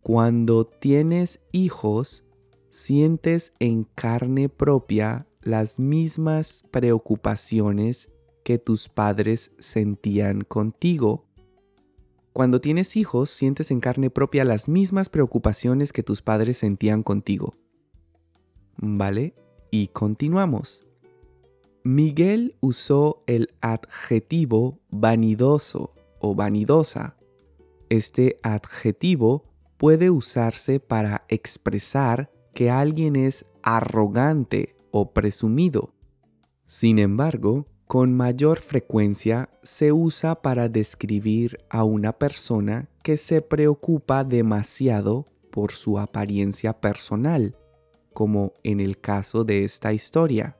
Cuando 0.00 0.66
tienes 0.66 1.38
hijos, 1.52 2.24
sientes 2.70 3.52
en 3.60 3.84
carne 3.84 4.48
propia 4.48 5.28
las 5.42 5.78
mismas 5.78 6.64
preocupaciones 6.72 8.08
que 8.42 8.58
tus 8.58 8.88
padres 8.88 9.52
sentían 9.60 10.40
contigo. 10.40 11.24
Cuando 12.32 12.60
tienes 12.60 12.96
hijos, 12.96 13.30
sientes 13.30 13.70
en 13.70 13.78
carne 13.78 14.10
propia 14.10 14.44
las 14.44 14.68
mismas 14.68 15.08
preocupaciones 15.08 15.92
que 15.92 16.02
tus 16.02 16.20
padres 16.20 16.56
sentían 16.56 17.04
contigo. 17.04 17.54
¿Vale? 18.76 19.34
Y 19.70 19.86
continuamos. 19.88 20.80
Miguel 21.84 22.56
usó 22.60 23.22
el 23.26 23.54
adjetivo 23.60 24.80
vanidoso 24.90 25.94
o 26.18 26.34
vanidosa. 26.34 27.16
Este 27.92 28.40
adjetivo 28.42 29.44
puede 29.76 30.08
usarse 30.08 30.80
para 30.80 31.26
expresar 31.28 32.32
que 32.54 32.70
alguien 32.70 33.16
es 33.16 33.44
arrogante 33.62 34.74
o 34.90 35.12
presumido. 35.12 35.92
Sin 36.66 36.98
embargo, 36.98 37.66
con 37.86 38.16
mayor 38.16 38.60
frecuencia 38.60 39.50
se 39.62 39.92
usa 39.92 40.40
para 40.40 40.70
describir 40.70 41.58
a 41.68 41.84
una 41.84 42.14
persona 42.14 42.88
que 43.02 43.18
se 43.18 43.42
preocupa 43.42 44.24
demasiado 44.24 45.26
por 45.50 45.72
su 45.72 45.98
apariencia 45.98 46.80
personal, 46.80 47.58
como 48.14 48.54
en 48.62 48.80
el 48.80 49.00
caso 49.02 49.44
de 49.44 49.64
esta 49.64 49.92
historia. 49.92 50.56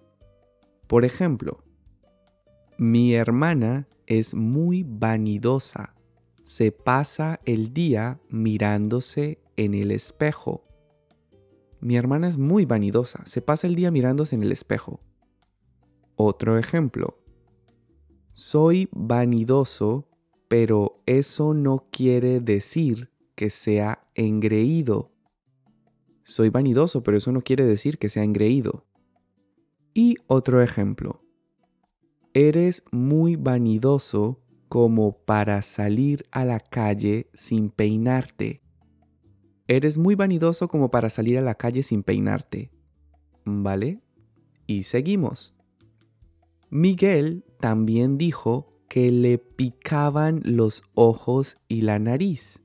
Por 0.86 1.06
ejemplo, 1.06 1.64
mi 2.76 3.14
hermana 3.14 3.88
es 4.06 4.34
muy 4.34 4.84
vanidosa 4.86 5.94
se 6.52 6.71
pasa 6.71 7.40
el 7.47 7.73
día 7.73 8.21
mirándose 8.28 9.38
en 9.56 9.73
el 9.73 9.90
espejo. 9.90 10.66
Mi 11.80 11.97
hermana 11.97 12.28
es 12.28 12.37
muy 12.37 12.66
vanidosa, 12.66 13.25
se 13.25 13.40
pasa 13.40 13.66
el 13.66 13.75
día 13.75 13.90
mirándose 13.90 14.35
en 14.35 14.42
el 14.42 14.52
espejo. 14.52 15.00
Otro 16.14 16.59
ejemplo. 16.59 17.16
Soy 18.35 18.90
vanidoso, 18.92 20.06
pero 20.49 21.00
eso 21.06 21.54
no 21.54 21.87
quiere 21.90 22.38
decir 22.38 23.09
que 23.35 23.49
sea 23.49 24.06
engreído. 24.14 25.11
Soy 26.23 26.50
vanidoso, 26.50 27.02
pero 27.02 27.16
eso 27.16 27.32
no 27.32 27.40
quiere 27.40 27.64
decir 27.64 27.97
que 27.97 28.11
sea 28.11 28.25
engreído. 28.25 28.85
Y 29.94 30.16
otro 30.26 30.61
ejemplo. 30.61 31.23
Eres 32.35 32.82
muy 32.92 33.37
vanidoso, 33.37 34.41
como 34.72 35.18
para 35.26 35.61
salir 35.61 36.24
a 36.30 36.46
la 36.46 36.58
calle 36.58 37.28
sin 37.35 37.68
peinarte. 37.68 38.62
Eres 39.68 39.98
muy 39.98 40.14
vanidoso 40.14 40.66
como 40.66 40.90
para 40.90 41.11
salir 41.11 41.37
a 41.37 41.42
la 41.42 41.56
calle 41.56 41.82
sin 41.82 42.02
peinarte. 42.02 42.70
¿Vale? 43.44 44.00
Y 44.66 44.85
seguimos. 44.85 45.52
Miguel 46.70 47.44
también 47.61 48.16
dijo 48.16 48.72
que 48.88 49.12
le 49.12 49.37
picaban 49.37 50.40
los 50.42 50.82
ojos 50.94 51.58
y 51.68 51.82
la 51.82 51.98
nariz. 51.98 52.58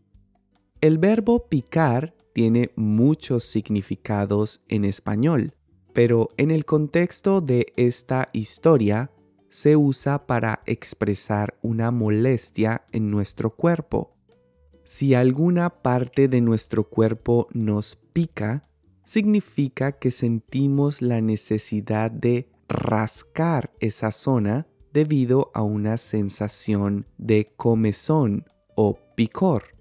El 0.79 0.99
verbo 0.99 1.49
picar 1.49 2.15
tiene 2.31 2.71
muchos 2.77 3.43
significados 3.43 4.61
en 4.69 4.85
español, 4.85 5.55
pero 5.91 6.29
en 6.37 6.51
el 6.51 6.63
contexto 6.63 7.41
de 7.41 7.73
esta 7.75 8.29
historia 8.31 9.11
se 9.49 9.75
usa 9.75 10.25
para 10.25 10.61
expresar 10.65 11.57
una 11.61 11.91
molestia 11.91 12.85
en 12.91 13.11
nuestro 13.11 13.55
cuerpo. 13.55 14.15
Si 14.83 15.13
alguna 15.13 15.69
parte 15.69 16.27
de 16.27 16.41
nuestro 16.41 16.85
cuerpo 16.85 17.47
nos 17.51 17.95
pica, 18.13 18.67
significa 19.05 19.93
que 19.93 20.11
sentimos 20.11 21.01
la 21.01 21.21
necesidad 21.21 22.11
de 22.11 22.49
rascar 22.67 23.71
esa 23.79 24.11
zona 24.11 24.67
debido 24.93 25.51
a 25.53 25.61
una 25.61 25.97
sensación 25.97 27.05
de 27.17 27.53
comezón 27.55 28.45
o 28.75 28.97
picor. 29.15 29.75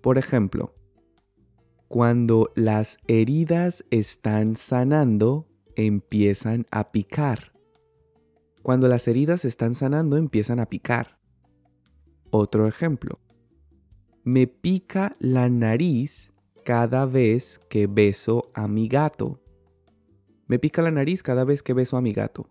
Por 0.00 0.18
ejemplo, 0.18 0.74
cuando 1.88 2.52
las 2.54 2.98
heridas 3.06 3.84
están 3.90 4.56
sanando, 4.56 5.48
empiezan 5.76 6.66
a 6.70 6.90
picar. 6.90 7.55
Cuando 8.66 8.88
las 8.88 9.06
heridas 9.06 9.44
están 9.44 9.76
sanando 9.76 10.16
empiezan 10.16 10.58
a 10.58 10.66
picar. 10.66 11.20
Otro 12.32 12.66
ejemplo. 12.66 13.20
Me 14.24 14.48
pica 14.48 15.14
la 15.20 15.48
nariz 15.48 16.32
cada 16.64 17.06
vez 17.06 17.60
que 17.68 17.86
beso 17.86 18.50
a 18.54 18.66
mi 18.66 18.88
gato. 18.88 19.40
Me 20.48 20.58
pica 20.58 20.82
la 20.82 20.90
nariz 20.90 21.22
cada 21.22 21.44
vez 21.44 21.62
que 21.62 21.74
beso 21.74 21.96
a 21.96 22.00
mi 22.00 22.10
gato. 22.10 22.48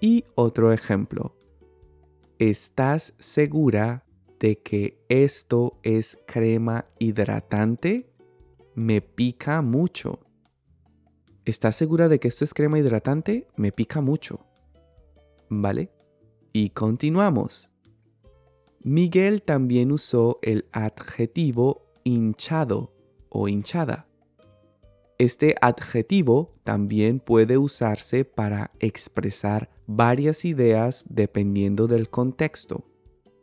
Y 0.00 0.24
otro 0.34 0.72
ejemplo. 0.72 1.36
¿Estás 2.40 3.14
segura 3.20 4.04
de 4.40 4.58
que 4.58 4.98
esto 5.08 5.78
es 5.84 6.18
crema 6.26 6.86
hidratante? 6.98 8.10
Me 8.74 9.02
pica 9.02 9.62
mucho. 9.62 10.18
¿Estás 11.44 11.76
segura 11.76 12.08
de 12.08 12.18
que 12.18 12.26
esto 12.26 12.42
es 12.42 12.52
crema 12.52 12.80
hidratante? 12.80 13.46
Me 13.56 13.70
pica 13.70 14.00
mucho. 14.00 14.40
¿Vale? 15.48 15.90
Y 16.52 16.70
continuamos. 16.70 17.70
Miguel 18.82 19.42
también 19.42 19.90
usó 19.90 20.38
el 20.42 20.66
adjetivo 20.72 21.82
hinchado 22.04 22.92
o 23.28 23.48
hinchada. 23.48 24.06
Este 25.18 25.54
adjetivo 25.60 26.54
también 26.62 27.20
puede 27.20 27.58
usarse 27.58 28.24
para 28.24 28.70
expresar 28.80 29.70
varias 29.86 30.44
ideas 30.44 31.04
dependiendo 31.08 31.86
del 31.86 32.10
contexto, 32.10 32.84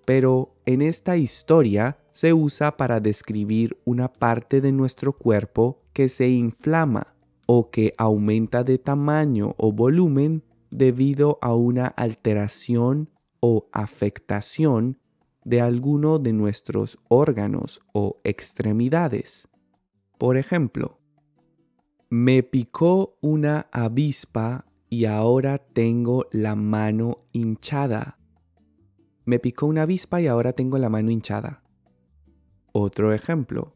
pero 0.05 0.55
en 0.65 0.81
esta 0.81 1.17
historia 1.17 1.97
se 2.11 2.31
usa 2.31 2.77
para 2.77 2.99
describir 2.99 3.77
una 3.85 4.07
parte 4.07 4.61
de 4.61 4.71
nuestro 4.71 5.13
cuerpo 5.13 5.81
que 5.93 6.09
se 6.09 6.29
inflama 6.29 7.15
o 7.47 7.69
que 7.71 7.93
aumenta 7.97 8.63
de 8.63 8.77
tamaño 8.77 9.55
o 9.57 9.71
volumen 9.71 10.43
debido 10.73 11.37
a 11.41 11.53
una 11.53 11.87
alteración 11.87 13.09
o 13.39 13.67
afectación 13.71 14.97
de 15.45 15.61
alguno 15.61 16.19
de 16.19 16.33
nuestros 16.33 16.97
órganos 17.09 17.81
o 17.93 18.19
extremidades. 18.23 19.47
Por 20.17 20.37
ejemplo, 20.37 20.99
me 22.09 22.43
picó 22.43 23.17
una 23.21 23.67
avispa 23.71 24.65
y 24.89 25.05
ahora 25.05 25.57
tengo 25.57 26.27
la 26.31 26.55
mano 26.55 27.25
hinchada. 27.31 28.17
Me 29.25 29.39
picó 29.39 29.65
una 29.65 29.83
avispa 29.83 30.21
y 30.21 30.27
ahora 30.27 30.53
tengo 30.53 30.77
la 30.77 30.89
mano 30.89 31.11
hinchada. 31.11 31.63
Otro 32.71 33.13
ejemplo. 33.13 33.75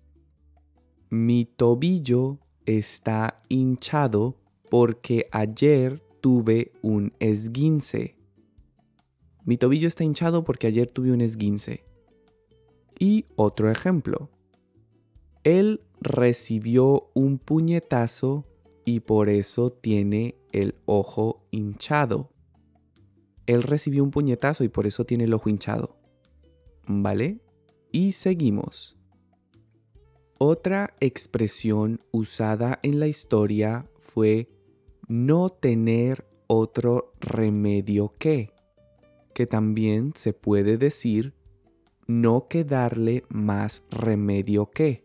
Mi 1.09 1.45
tobillo 1.45 2.39
está 2.65 3.43
hinchado 3.49 4.37
porque 4.69 5.27
ayer 5.31 6.06
tuve 6.21 6.71
un 6.81 7.13
esguince. 7.19 8.15
Mi 9.45 9.57
tobillo 9.57 9.87
está 9.87 10.03
hinchado 10.03 10.43
porque 10.43 10.67
ayer 10.67 10.89
tuve 10.89 11.11
un 11.11 11.21
esguince. 11.21 11.83
Y 12.99 13.25
otro 13.35 13.69
ejemplo. 13.71 14.29
Él 15.43 15.81
recibió 16.01 17.09
un 17.13 17.37
puñetazo 17.37 18.45
y 18.83 18.99
por 18.99 19.29
eso 19.29 19.71
tiene 19.71 20.35
el 20.51 20.75
ojo 20.85 21.45
hinchado. 21.51 22.29
Él 23.45 23.63
recibió 23.63 24.03
un 24.03 24.11
puñetazo 24.11 24.63
y 24.63 24.69
por 24.69 24.87
eso 24.87 25.05
tiene 25.05 25.23
el 25.23 25.33
ojo 25.33 25.49
hinchado. 25.49 25.97
¿Vale? 26.85 27.39
Y 27.91 28.11
seguimos. 28.11 28.97
Otra 30.37 30.93
expresión 30.99 32.01
usada 32.11 32.79
en 32.83 32.99
la 32.99 33.07
historia 33.07 33.89
fue 34.01 34.49
no 35.07 35.49
tener 35.49 36.25
otro 36.47 37.13
remedio 37.19 38.13
que, 38.17 38.51
que 39.33 39.47
también 39.47 40.13
se 40.15 40.33
puede 40.33 40.77
decir 40.77 41.33
no 42.07 42.47
quedarle 42.47 43.25
más 43.29 43.83
remedio 43.91 44.71
que. 44.71 45.03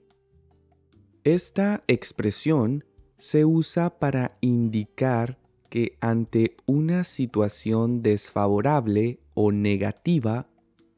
Esta 1.24 1.82
expresión 1.88 2.84
se 3.18 3.44
usa 3.44 3.98
para 3.98 4.36
indicar 4.40 5.38
que 5.68 5.96
ante 6.00 6.56
una 6.66 7.04
situación 7.04 8.02
desfavorable 8.02 9.20
o 9.34 9.52
negativa, 9.52 10.48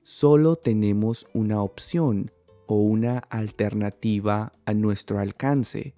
solo 0.03 0.57
tenemos 0.57 1.27
una 1.33 1.63
opción 1.63 2.31
o 2.67 2.77
una 2.77 3.19
alternativa 3.19 4.53
a 4.65 4.75
nuestro 4.75 5.19
alcance 5.19 5.95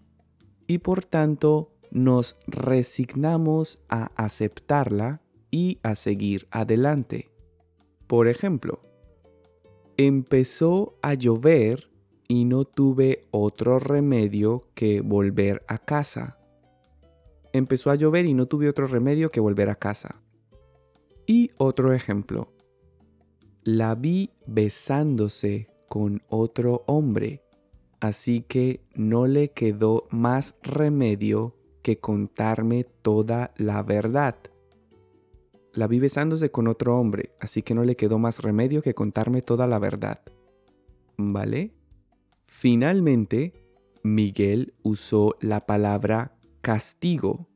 y 0.67 0.79
por 0.79 1.05
tanto 1.05 1.76
nos 1.91 2.37
resignamos 2.47 3.81
a 3.89 4.11
aceptarla 4.17 5.21
y 5.51 5.79
a 5.83 5.95
seguir 5.95 6.49
adelante. 6.51 7.31
Por 8.07 8.29
ejemplo, 8.29 8.81
empezó 9.97 10.95
a 11.03 11.15
llover 11.15 11.91
y 12.29 12.45
no 12.45 12.65
tuve 12.65 13.27
otro 13.31 13.79
remedio 13.79 14.69
que 14.75 15.01
volver 15.01 15.63
a 15.69 15.79
casa. 15.79 16.39
Empezó 17.53 17.91
a 17.91 17.95
llover 17.95 18.27
y 18.27 18.35
no 18.35 18.47
tuve 18.47 18.69
otro 18.69 18.87
remedio 18.87 19.31
que 19.31 19.41
volver 19.41 19.71
a 19.71 19.77
casa. 19.77 20.21
Y 21.27 21.51
otro 21.57 21.93
ejemplo. 21.93 22.53
La 23.65 23.95
vi 23.95 24.31
besándose 24.47 25.69
con 25.89 26.23
otro 26.29 26.85
hombre, 26.87 27.43
así 28.01 28.43
que 28.43 28.81
no 28.95 29.27
le 29.27 29.51
quedó 29.51 30.07
más 30.11 30.55
remedio 30.63 31.56
que 31.87 32.01
contarme 32.01 32.83
toda 32.83 33.55
la 33.57 33.81
verdad. 33.85 34.35
La 35.73 35.87
vi 35.87 36.01
besándose 36.01 36.51
con 36.51 36.67
otro 36.67 36.99
hombre, 36.99 37.31
así 37.39 37.63
que 37.63 37.77
no 37.77 37.85
le 37.85 37.95
quedó 37.95 38.19
más 38.19 38.41
remedio 38.41 38.83
que 38.83 38.93
contarme 38.93 39.41
toda 39.41 39.69
la 39.69 39.79
verdad. 39.79 40.21
¿Vale? 41.17 41.77
Finalmente, 42.49 43.53
Miguel 44.03 44.75
usó 44.83 45.37
la 45.41 45.65
palabra 45.65 46.37
castigo. 46.61 47.47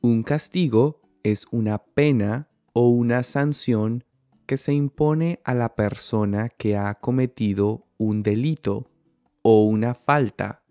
Un 0.00 0.24
castigo 0.24 1.00
es 1.22 1.46
una 1.52 1.78
pena 1.78 2.48
o 2.72 2.88
una 2.88 3.22
sanción 3.22 4.02
que 4.46 4.56
se 4.56 4.72
impone 4.72 5.38
a 5.44 5.54
la 5.54 5.76
persona 5.76 6.48
que 6.48 6.76
ha 6.76 6.92
cometido 6.94 7.86
un 7.96 8.24
delito 8.24 8.90
o 9.42 9.62
una 9.66 9.94
falta 9.94 10.61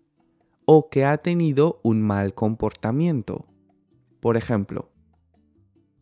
o 0.64 0.88
que 0.88 1.04
ha 1.04 1.18
tenido 1.18 1.80
un 1.82 2.02
mal 2.02 2.34
comportamiento. 2.34 3.46
Por 4.20 4.36
ejemplo, 4.36 4.90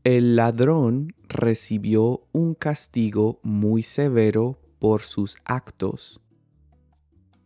el 0.04 0.36
ladrón 0.36 1.14
recibió 1.28 2.22
un 2.32 2.54
castigo 2.54 3.38
muy 3.42 3.82
severo 3.82 4.58
por 4.78 5.02
sus 5.02 5.36
actos. 5.44 6.20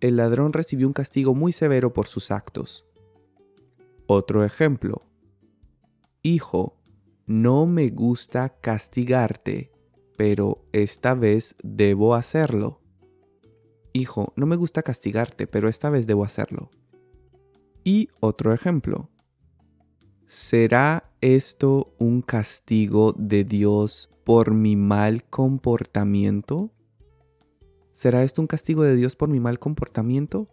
El 0.00 0.16
ladrón 0.16 0.53
recibió 0.53 0.87
un 0.87 0.92
castigo 0.92 1.35
muy 1.35 1.53
severo 1.53 1.92
por 1.92 2.07
sus 2.07 2.31
actos. 2.31 2.85
Otro 4.07 4.44
ejemplo. 4.44 5.03
Hijo, 6.22 6.77
no 7.27 7.66
me 7.66 7.88
gusta 7.88 8.50
castigarte, 8.61 9.72
pero 10.16 10.64
esta 10.72 11.14
vez 11.14 11.55
debo 11.62 12.14
hacerlo. 12.14 12.81
Hijo, 13.92 14.33
no 14.37 14.46
me 14.46 14.57
gusta 14.57 14.83
castigarte, 14.83 15.46
pero 15.46 15.68
esta 15.68 15.90
vez 15.90 16.07
debo 16.07 16.24
hacerlo. 16.24 16.70
Y 17.85 18.09
otro 18.20 18.55
ejemplo. 18.55 19.11
¿Será 20.27 21.12
esto 21.20 21.94
un 21.99 22.23
castigo 22.23 23.14
de 23.16 23.44
Dios 23.44 24.11
por 24.25 24.55
mi 24.55 24.75
mal 24.75 25.23
comportamiento? 25.25 26.73
¿Será 27.94 28.23
esto 28.23 28.40
un 28.40 28.49
castigo 28.49 28.83
de 28.83 28.97
Dios 28.97 29.16
por 29.16 29.29
mi 29.29 29.38
mal 29.38 29.59
comportamiento? 29.59 30.49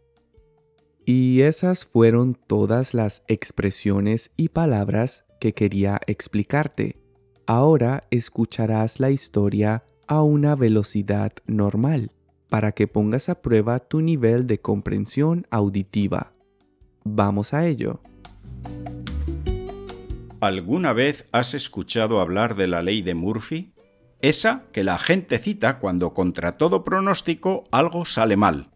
Y 1.06 1.42
esas 1.42 1.86
fueron 1.86 2.36
todas 2.36 2.94
las 2.94 3.24
expresiones 3.28 4.30
y 4.36 4.50
palabras 4.50 5.24
que 5.40 5.54
quería 5.54 6.00
explicarte. 6.06 7.02
Ahora 7.48 8.02
escucharás 8.12 9.00
la 9.00 9.10
historia 9.10 9.84
a 10.06 10.22
una 10.22 10.56
velocidad 10.56 11.32
normal 11.48 12.12
para 12.50 12.74
que 12.74 12.88
pongas 12.88 13.30
a 13.30 13.42
prueba 13.42 13.80
tu 13.80 14.02
nivel 14.02 14.46
de 14.46 14.60
comprensión 14.60 15.48
auditiva. 15.50 16.34
Vamos 17.04 17.54
a 17.54 17.66
ello. 17.66 18.02
¿Alguna 20.40 20.94
vez 20.94 21.28
has 21.32 21.54
escuchado 21.54 22.20
hablar 22.20 22.56
de 22.56 22.68
la 22.68 22.82
ley 22.82 23.02
de 23.02 23.14
Murphy? 23.14 23.74
Esa 24.22 24.64
que 24.72 24.84
la 24.84 24.98
gente 24.98 25.40
cita 25.40 25.80
cuando 25.80 26.14
contra 26.14 26.58
todo 26.58 26.84
pronóstico 26.84 27.64
algo 27.72 28.06
sale 28.06 28.38
mal. 28.38 28.72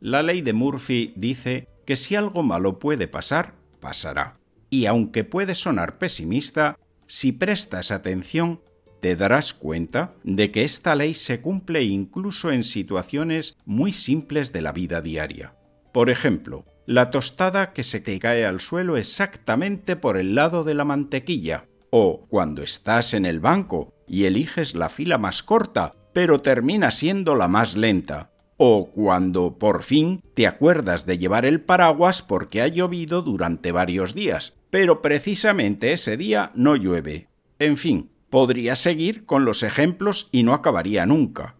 La 0.00 0.22
ley 0.22 0.40
de 0.40 0.52
Murphy 0.52 1.12
dice 1.16 1.68
que 1.84 1.96
si 1.96 2.16
algo 2.16 2.42
malo 2.42 2.78
puede 2.78 3.08
pasar, 3.08 3.54
pasará. 3.80 4.34
Y 4.68 4.86
aunque 4.86 5.24
puede 5.24 5.54
sonar 5.54 5.98
pesimista, 5.98 6.78
si 7.06 7.32
prestas 7.32 7.90
atención, 7.90 8.60
te 9.00 9.16
darás 9.16 9.52
cuenta 9.52 10.14
de 10.22 10.52
que 10.52 10.62
esta 10.62 10.94
ley 10.94 11.14
se 11.14 11.40
cumple 11.40 11.82
incluso 11.82 12.52
en 12.52 12.62
situaciones 12.62 13.56
muy 13.64 13.92
simples 13.92 14.52
de 14.52 14.62
la 14.62 14.72
vida 14.72 15.00
diaria. 15.00 15.56
Por 15.92 16.10
ejemplo, 16.10 16.66
la 16.90 17.12
tostada 17.12 17.72
que 17.72 17.84
se 17.84 18.00
te 18.00 18.18
cae 18.18 18.44
al 18.44 18.58
suelo 18.58 18.96
exactamente 18.96 19.94
por 19.94 20.16
el 20.16 20.34
lado 20.34 20.64
de 20.64 20.74
la 20.74 20.84
mantequilla, 20.84 21.66
o 21.90 22.26
cuando 22.28 22.64
estás 22.64 23.14
en 23.14 23.26
el 23.26 23.38
banco 23.38 23.94
y 24.08 24.24
eliges 24.24 24.74
la 24.74 24.88
fila 24.88 25.16
más 25.16 25.44
corta, 25.44 25.92
pero 26.12 26.40
termina 26.40 26.90
siendo 26.90 27.36
la 27.36 27.46
más 27.46 27.76
lenta, 27.76 28.32
o 28.56 28.90
cuando 28.90 29.56
por 29.56 29.84
fin 29.84 30.20
te 30.34 30.48
acuerdas 30.48 31.06
de 31.06 31.16
llevar 31.16 31.44
el 31.44 31.60
paraguas 31.60 32.22
porque 32.22 32.60
ha 32.60 32.66
llovido 32.66 33.22
durante 33.22 33.70
varios 33.70 34.12
días, 34.12 34.58
pero 34.70 35.00
precisamente 35.00 35.92
ese 35.92 36.16
día 36.16 36.50
no 36.56 36.74
llueve. 36.74 37.28
En 37.60 37.76
fin, 37.76 38.10
podría 38.30 38.74
seguir 38.74 39.26
con 39.26 39.44
los 39.44 39.62
ejemplos 39.62 40.28
y 40.32 40.42
no 40.42 40.54
acabaría 40.54 41.06
nunca. 41.06 41.54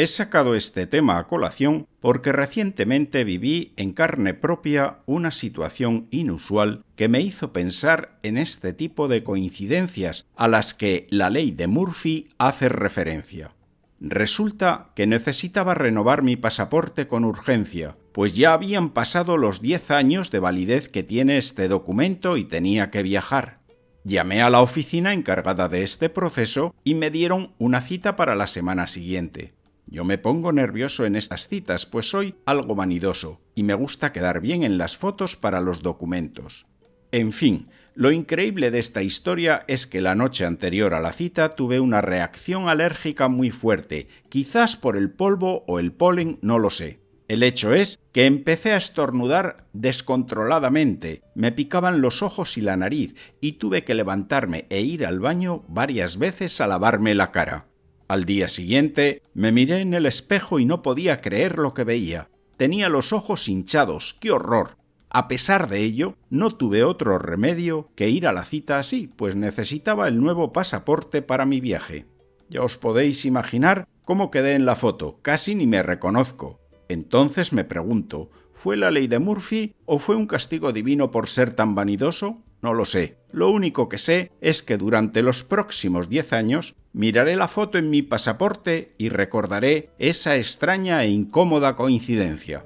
He 0.00 0.06
sacado 0.06 0.54
este 0.54 0.86
tema 0.86 1.18
a 1.18 1.26
colación 1.26 1.88
porque 1.98 2.30
recientemente 2.30 3.24
viví 3.24 3.72
en 3.76 3.92
carne 3.92 4.32
propia 4.32 4.98
una 5.06 5.32
situación 5.32 6.06
inusual 6.12 6.84
que 6.94 7.08
me 7.08 7.20
hizo 7.20 7.52
pensar 7.52 8.16
en 8.22 8.38
este 8.38 8.72
tipo 8.72 9.08
de 9.08 9.24
coincidencias 9.24 10.24
a 10.36 10.46
las 10.46 10.72
que 10.72 11.08
la 11.10 11.30
ley 11.30 11.50
de 11.50 11.66
Murphy 11.66 12.28
hace 12.38 12.68
referencia. 12.68 13.50
Resulta 13.98 14.92
que 14.94 15.08
necesitaba 15.08 15.74
renovar 15.74 16.22
mi 16.22 16.36
pasaporte 16.36 17.08
con 17.08 17.24
urgencia, 17.24 17.96
pues 18.12 18.36
ya 18.36 18.52
habían 18.52 18.90
pasado 18.90 19.36
los 19.36 19.60
10 19.60 19.90
años 19.90 20.30
de 20.30 20.38
validez 20.38 20.88
que 20.88 21.02
tiene 21.02 21.38
este 21.38 21.66
documento 21.66 22.36
y 22.36 22.44
tenía 22.44 22.92
que 22.92 23.02
viajar. 23.02 23.58
Llamé 24.04 24.42
a 24.42 24.48
la 24.48 24.60
oficina 24.60 25.12
encargada 25.12 25.68
de 25.68 25.82
este 25.82 26.08
proceso 26.08 26.72
y 26.84 26.94
me 26.94 27.10
dieron 27.10 27.52
una 27.58 27.80
cita 27.80 28.14
para 28.14 28.36
la 28.36 28.46
semana 28.46 28.86
siguiente. 28.86 29.57
Yo 29.90 30.04
me 30.04 30.18
pongo 30.18 30.52
nervioso 30.52 31.06
en 31.06 31.16
estas 31.16 31.48
citas, 31.48 31.86
pues 31.86 32.10
soy 32.10 32.34
algo 32.44 32.74
vanidoso 32.74 33.40
y 33.54 33.62
me 33.62 33.74
gusta 33.74 34.12
quedar 34.12 34.40
bien 34.40 34.62
en 34.62 34.76
las 34.76 34.96
fotos 34.96 35.36
para 35.36 35.60
los 35.60 35.80
documentos. 35.80 36.66
En 37.10 37.32
fin, 37.32 37.68
lo 37.94 38.12
increíble 38.12 38.70
de 38.70 38.80
esta 38.80 39.02
historia 39.02 39.64
es 39.66 39.86
que 39.86 40.02
la 40.02 40.14
noche 40.14 40.44
anterior 40.44 40.92
a 40.92 41.00
la 41.00 41.12
cita 41.12 41.50
tuve 41.50 41.80
una 41.80 42.02
reacción 42.02 42.68
alérgica 42.68 43.28
muy 43.28 43.50
fuerte, 43.50 44.08
quizás 44.28 44.76
por 44.76 44.94
el 44.94 45.10
polvo 45.10 45.64
o 45.66 45.78
el 45.78 45.92
polen, 45.92 46.38
no 46.42 46.58
lo 46.58 46.68
sé. 46.68 47.00
El 47.26 47.42
hecho 47.42 47.72
es 47.72 47.98
que 48.12 48.26
empecé 48.26 48.72
a 48.72 48.76
estornudar 48.76 49.66
descontroladamente, 49.72 51.22
me 51.34 51.50
picaban 51.50 52.00
los 52.02 52.22
ojos 52.22 52.58
y 52.58 52.60
la 52.60 52.76
nariz, 52.76 53.14
y 53.40 53.52
tuve 53.52 53.84
que 53.84 53.94
levantarme 53.94 54.66
e 54.68 54.82
ir 54.82 55.06
al 55.06 55.20
baño 55.20 55.64
varias 55.68 56.18
veces 56.18 56.60
a 56.60 56.66
lavarme 56.66 57.14
la 57.14 57.30
cara. 57.30 57.67
Al 58.08 58.24
día 58.24 58.48
siguiente 58.48 59.20
me 59.34 59.52
miré 59.52 59.82
en 59.82 59.92
el 59.92 60.06
espejo 60.06 60.58
y 60.58 60.64
no 60.64 60.80
podía 60.80 61.20
creer 61.20 61.58
lo 61.58 61.74
que 61.74 61.84
veía. 61.84 62.30
Tenía 62.56 62.88
los 62.88 63.12
ojos 63.12 63.48
hinchados, 63.48 64.16
qué 64.18 64.30
horror. 64.30 64.78
A 65.10 65.28
pesar 65.28 65.68
de 65.68 65.80
ello, 65.80 66.16
no 66.30 66.56
tuve 66.56 66.84
otro 66.84 67.18
remedio 67.18 67.90
que 67.94 68.08
ir 68.08 68.26
a 68.26 68.32
la 68.32 68.46
cita 68.46 68.78
así, 68.78 69.10
pues 69.14 69.36
necesitaba 69.36 70.08
el 70.08 70.20
nuevo 70.20 70.54
pasaporte 70.54 71.20
para 71.20 71.44
mi 71.44 71.60
viaje. 71.60 72.06
Ya 72.48 72.62
os 72.62 72.78
podéis 72.78 73.26
imaginar 73.26 73.86
cómo 74.06 74.30
quedé 74.30 74.54
en 74.54 74.64
la 74.64 74.74
foto, 74.74 75.18
casi 75.20 75.54
ni 75.54 75.66
me 75.66 75.82
reconozco. 75.82 76.60
Entonces 76.88 77.52
me 77.52 77.64
pregunto, 77.64 78.30
¿fue 78.54 78.78
la 78.78 78.90
ley 78.90 79.06
de 79.06 79.18
Murphy 79.18 79.74
o 79.84 79.98
fue 79.98 80.16
un 80.16 80.26
castigo 80.26 80.72
divino 80.72 81.10
por 81.10 81.28
ser 81.28 81.52
tan 81.52 81.74
vanidoso? 81.74 82.38
No 82.62 82.72
lo 82.72 82.86
sé. 82.86 83.18
Lo 83.30 83.50
único 83.50 83.88
que 83.90 83.98
sé 83.98 84.32
es 84.40 84.62
que 84.62 84.78
durante 84.78 85.22
los 85.22 85.44
próximos 85.44 86.08
diez 86.08 86.32
años 86.32 86.74
miraré 86.92 87.36
la 87.36 87.48
foto 87.48 87.78
en 87.78 87.90
mi 87.90 88.02
pasaporte 88.02 88.94
y 88.98 89.08
recordaré 89.08 89.90
esa 89.98 90.36
extraña 90.36 91.04
e 91.04 91.10
incómoda 91.10 91.76
coincidencia. 91.76 92.64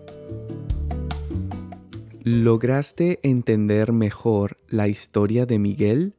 ¿Lograste 2.22 3.18
entender 3.22 3.92
mejor 3.92 4.56
la 4.68 4.86
historia 4.86 5.44
de 5.44 5.58
Miguel? 5.58 6.14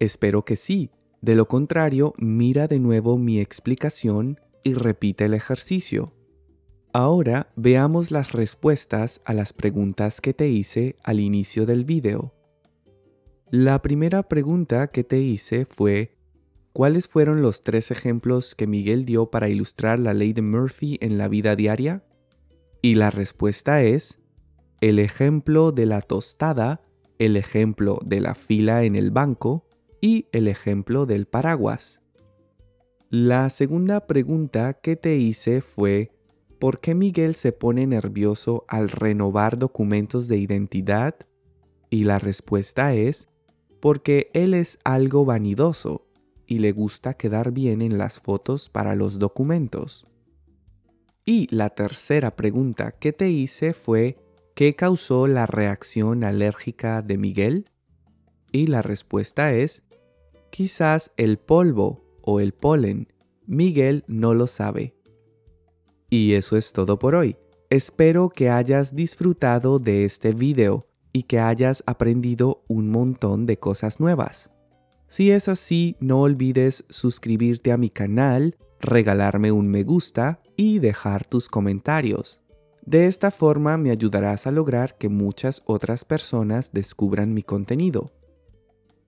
Espero 0.00 0.44
que 0.44 0.56
sí. 0.56 0.90
De 1.20 1.34
lo 1.34 1.46
contrario, 1.46 2.12
mira 2.18 2.66
de 2.66 2.80
nuevo 2.80 3.16
mi 3.16 3.40
explicación 3.40 4.40
y 4.62 4.74
repite 4.74 5.26
el 5.26 5.34
ejercicio. 5.34 6.12
Ahora 6.92 7.52
veamos 7.56 8.10
las 8.10 8.32
respuestas 8.32 9.20
a 9.24 9.32
las 9.32 9.52
preguntas 9.52 10.20
que 10.20 10.34
te 10.34 10.48
hice 10.48 10.96
al 11.04 11.20
inicio 11.20 11.66
del 11.66 11.84
video. 11.84 12.32
La 13.50 13.80
primera 13.82 14.24
pregunta 14.24 14.88
que 14.88 15.04
te 15.04 15.20
hice 15.20 15.66
fue 15.66 16.15
¿Cuáles 16.76 17.08
fueron 17.08 17.40
los 17.40 17.62
tres 17.62 17.90
ejemplos 17.90 18.54
que 18.54 18.66
Miguel 18.66 19.06
dio 19.06 19.30
para 19.30 19.48
ilustrar 19.48 19.98
la 19.98 20.12
ley 20.12 20.34
de 20.34 20.42
Murphy 20.42 20.98
en 21.00 21.16
la 21.16 21.26
vida 21.26 21.56
diaria? 21.56 22.04
Y 22.82 22.96
la 22.96 23.08
respuesta 23.08 23.82
es 23.82 24.18
el 24.82 24.98
ejemplo 24.98 25.72
de 25.72 25.86
la 25.86 26.02
tostada, 26.02 26.82
el 27.18 27.38
ejemplo 27.38 27.98
de 28.04 28.20
la 28.20 28.34
fila 28.34 28.84
en 28.84 28.94
el 28.94 29.10
banco 29.10 29.66
y 30.02 30.26
el 30.32 30.48
ejemplo 30.48 31.06
del 31.06 31.24
paraguas. 31.24 32.02
La 33.08 33.48
segunda 33.48 34.06
pregunta 34.06 34.74
que 34.74 34.96
te 34.96 35.16
hice 35.16 35.62
fue 35.62 36.12
¿Por 36.60 36.80
qué 36.80 36.94
Miguel 36.94 37.36
se 37.36 37.52
pone 37.52 37.86
nervioso 37.86 38.66
al 38.68 38.90
renovar 38.90 39.58
documentos 39.58 40.28
de 40.28 40.36
identidad? 40.36 41.14
Y 41.88 42.04
la 42.04 42.18
respuesta 42.18 42.92
es, 42.92 43.30
porque 43.80 44.30
él 44.34 44.52
es 44.52 44.78
algo 44.84 45.24
vanidoso 45.24 46.05
y 46.46 46.58
le 46.58 46.72
gusta 46.72 47.14
quedar 47.14 47.52
bien 47.52 47.82
en 47.82 47.98
las 47.98 48.20
fotos 48.20 48.68
para 48.68 48.94
los 48.94 49.18
documentos. 49.18 50.04
Y 51.24 51.52
la 51.54 51.70
tercera 51.70 52.36
pregunta 52.36 52.92
que 52.92 53.12
te 53.12 53.28
hice 53.30 53.72
fue, 53.72 54.16
¿qué 54.54 54.74
causó 54.74 55.26
la 55.26 55.46
reacción 55.46 56.22
alérgica 56.22 57.02
de 57.02 57.18
Miguel? 57.18 57.70
Y 58.52 58.68
la 58.68 58.80
respuesta 58.80 59.52
es, 59.52 59.82
quizás 60.50 61.10
el 61.16 61.38
polvo 61.38 62.04
o 62.22 62.40
el 62.40 62.52
polen. 62.52 63.08
Miguel 63.46 64.04
no 64.06 64.34
lo 64.34 64.46
sabe. 64.46 64.94
Y 66.08 66.34
eso 66.34 66.56
es 66.56 66.72
todo 66.72 66.98
por 66.98 67.16
hoy. 67.16 67.36
Espero 67.70 68.28
que 68.30 68.48
hayas 68.48 68.94
disfrutado 68.94 69.80
de 69.80 70.04
este 70.04 70.32
video 70.32 70.86
y 71.12 71.24
que 71.24 71.40
hayas 71.40 71.82
aprendido 71.86 72.62
un 72.68 72.90
montón 72.90 73.46
de 73.46 73.58
cosas 73.58 73.98
nuevas. 73.98 74.52
Si 75.08 75.30
es 75.30 75.48
así, 75.48 75.96
no 76.00 76.20
olvides 76.20 76.84
suscribirte 76.88 77.72
a 77.72 77.76
mi 77.76 77.90
canal, 77.90 78.56
regalarme 78.80 79.52
un 79.52 79.68
me 79.68 79.82
gusta 79.82 80.40
y 80.56 80.78
dejar 80.78 81.24
tus 81.24 81.48
comentarios. 81.48 82.40
De 82.84 83.06
esta 83.06 83.30
forma 83.30 83.76
me 83.76 83.90
ayudarás 83.90 84.46
a 84.46 84.50
lograr 84.50 84.96
que 84.96 85.08
muchas 85.08 85.62
otras 85.66 86.04
personas 86.04 86.72
descubran 86.72 87.34
mi 87.34 87.42
contenido. 87.42 88.12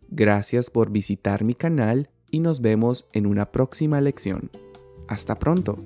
Gracias 0.08 0.70
por 0.70 0.90
visitar 0.90 1.44
mi 1.44 1.54
canal 1.54 2.10
y 2.30 2.40
nos 2.40 2.60
vemos 2.60 3.06
en 3.12 3.26
una 3.26 3.52
próxima 3.52 4.00
lección. 4.00 4.50
Hasta 5.06 5.38
pronto. 5.38 5.78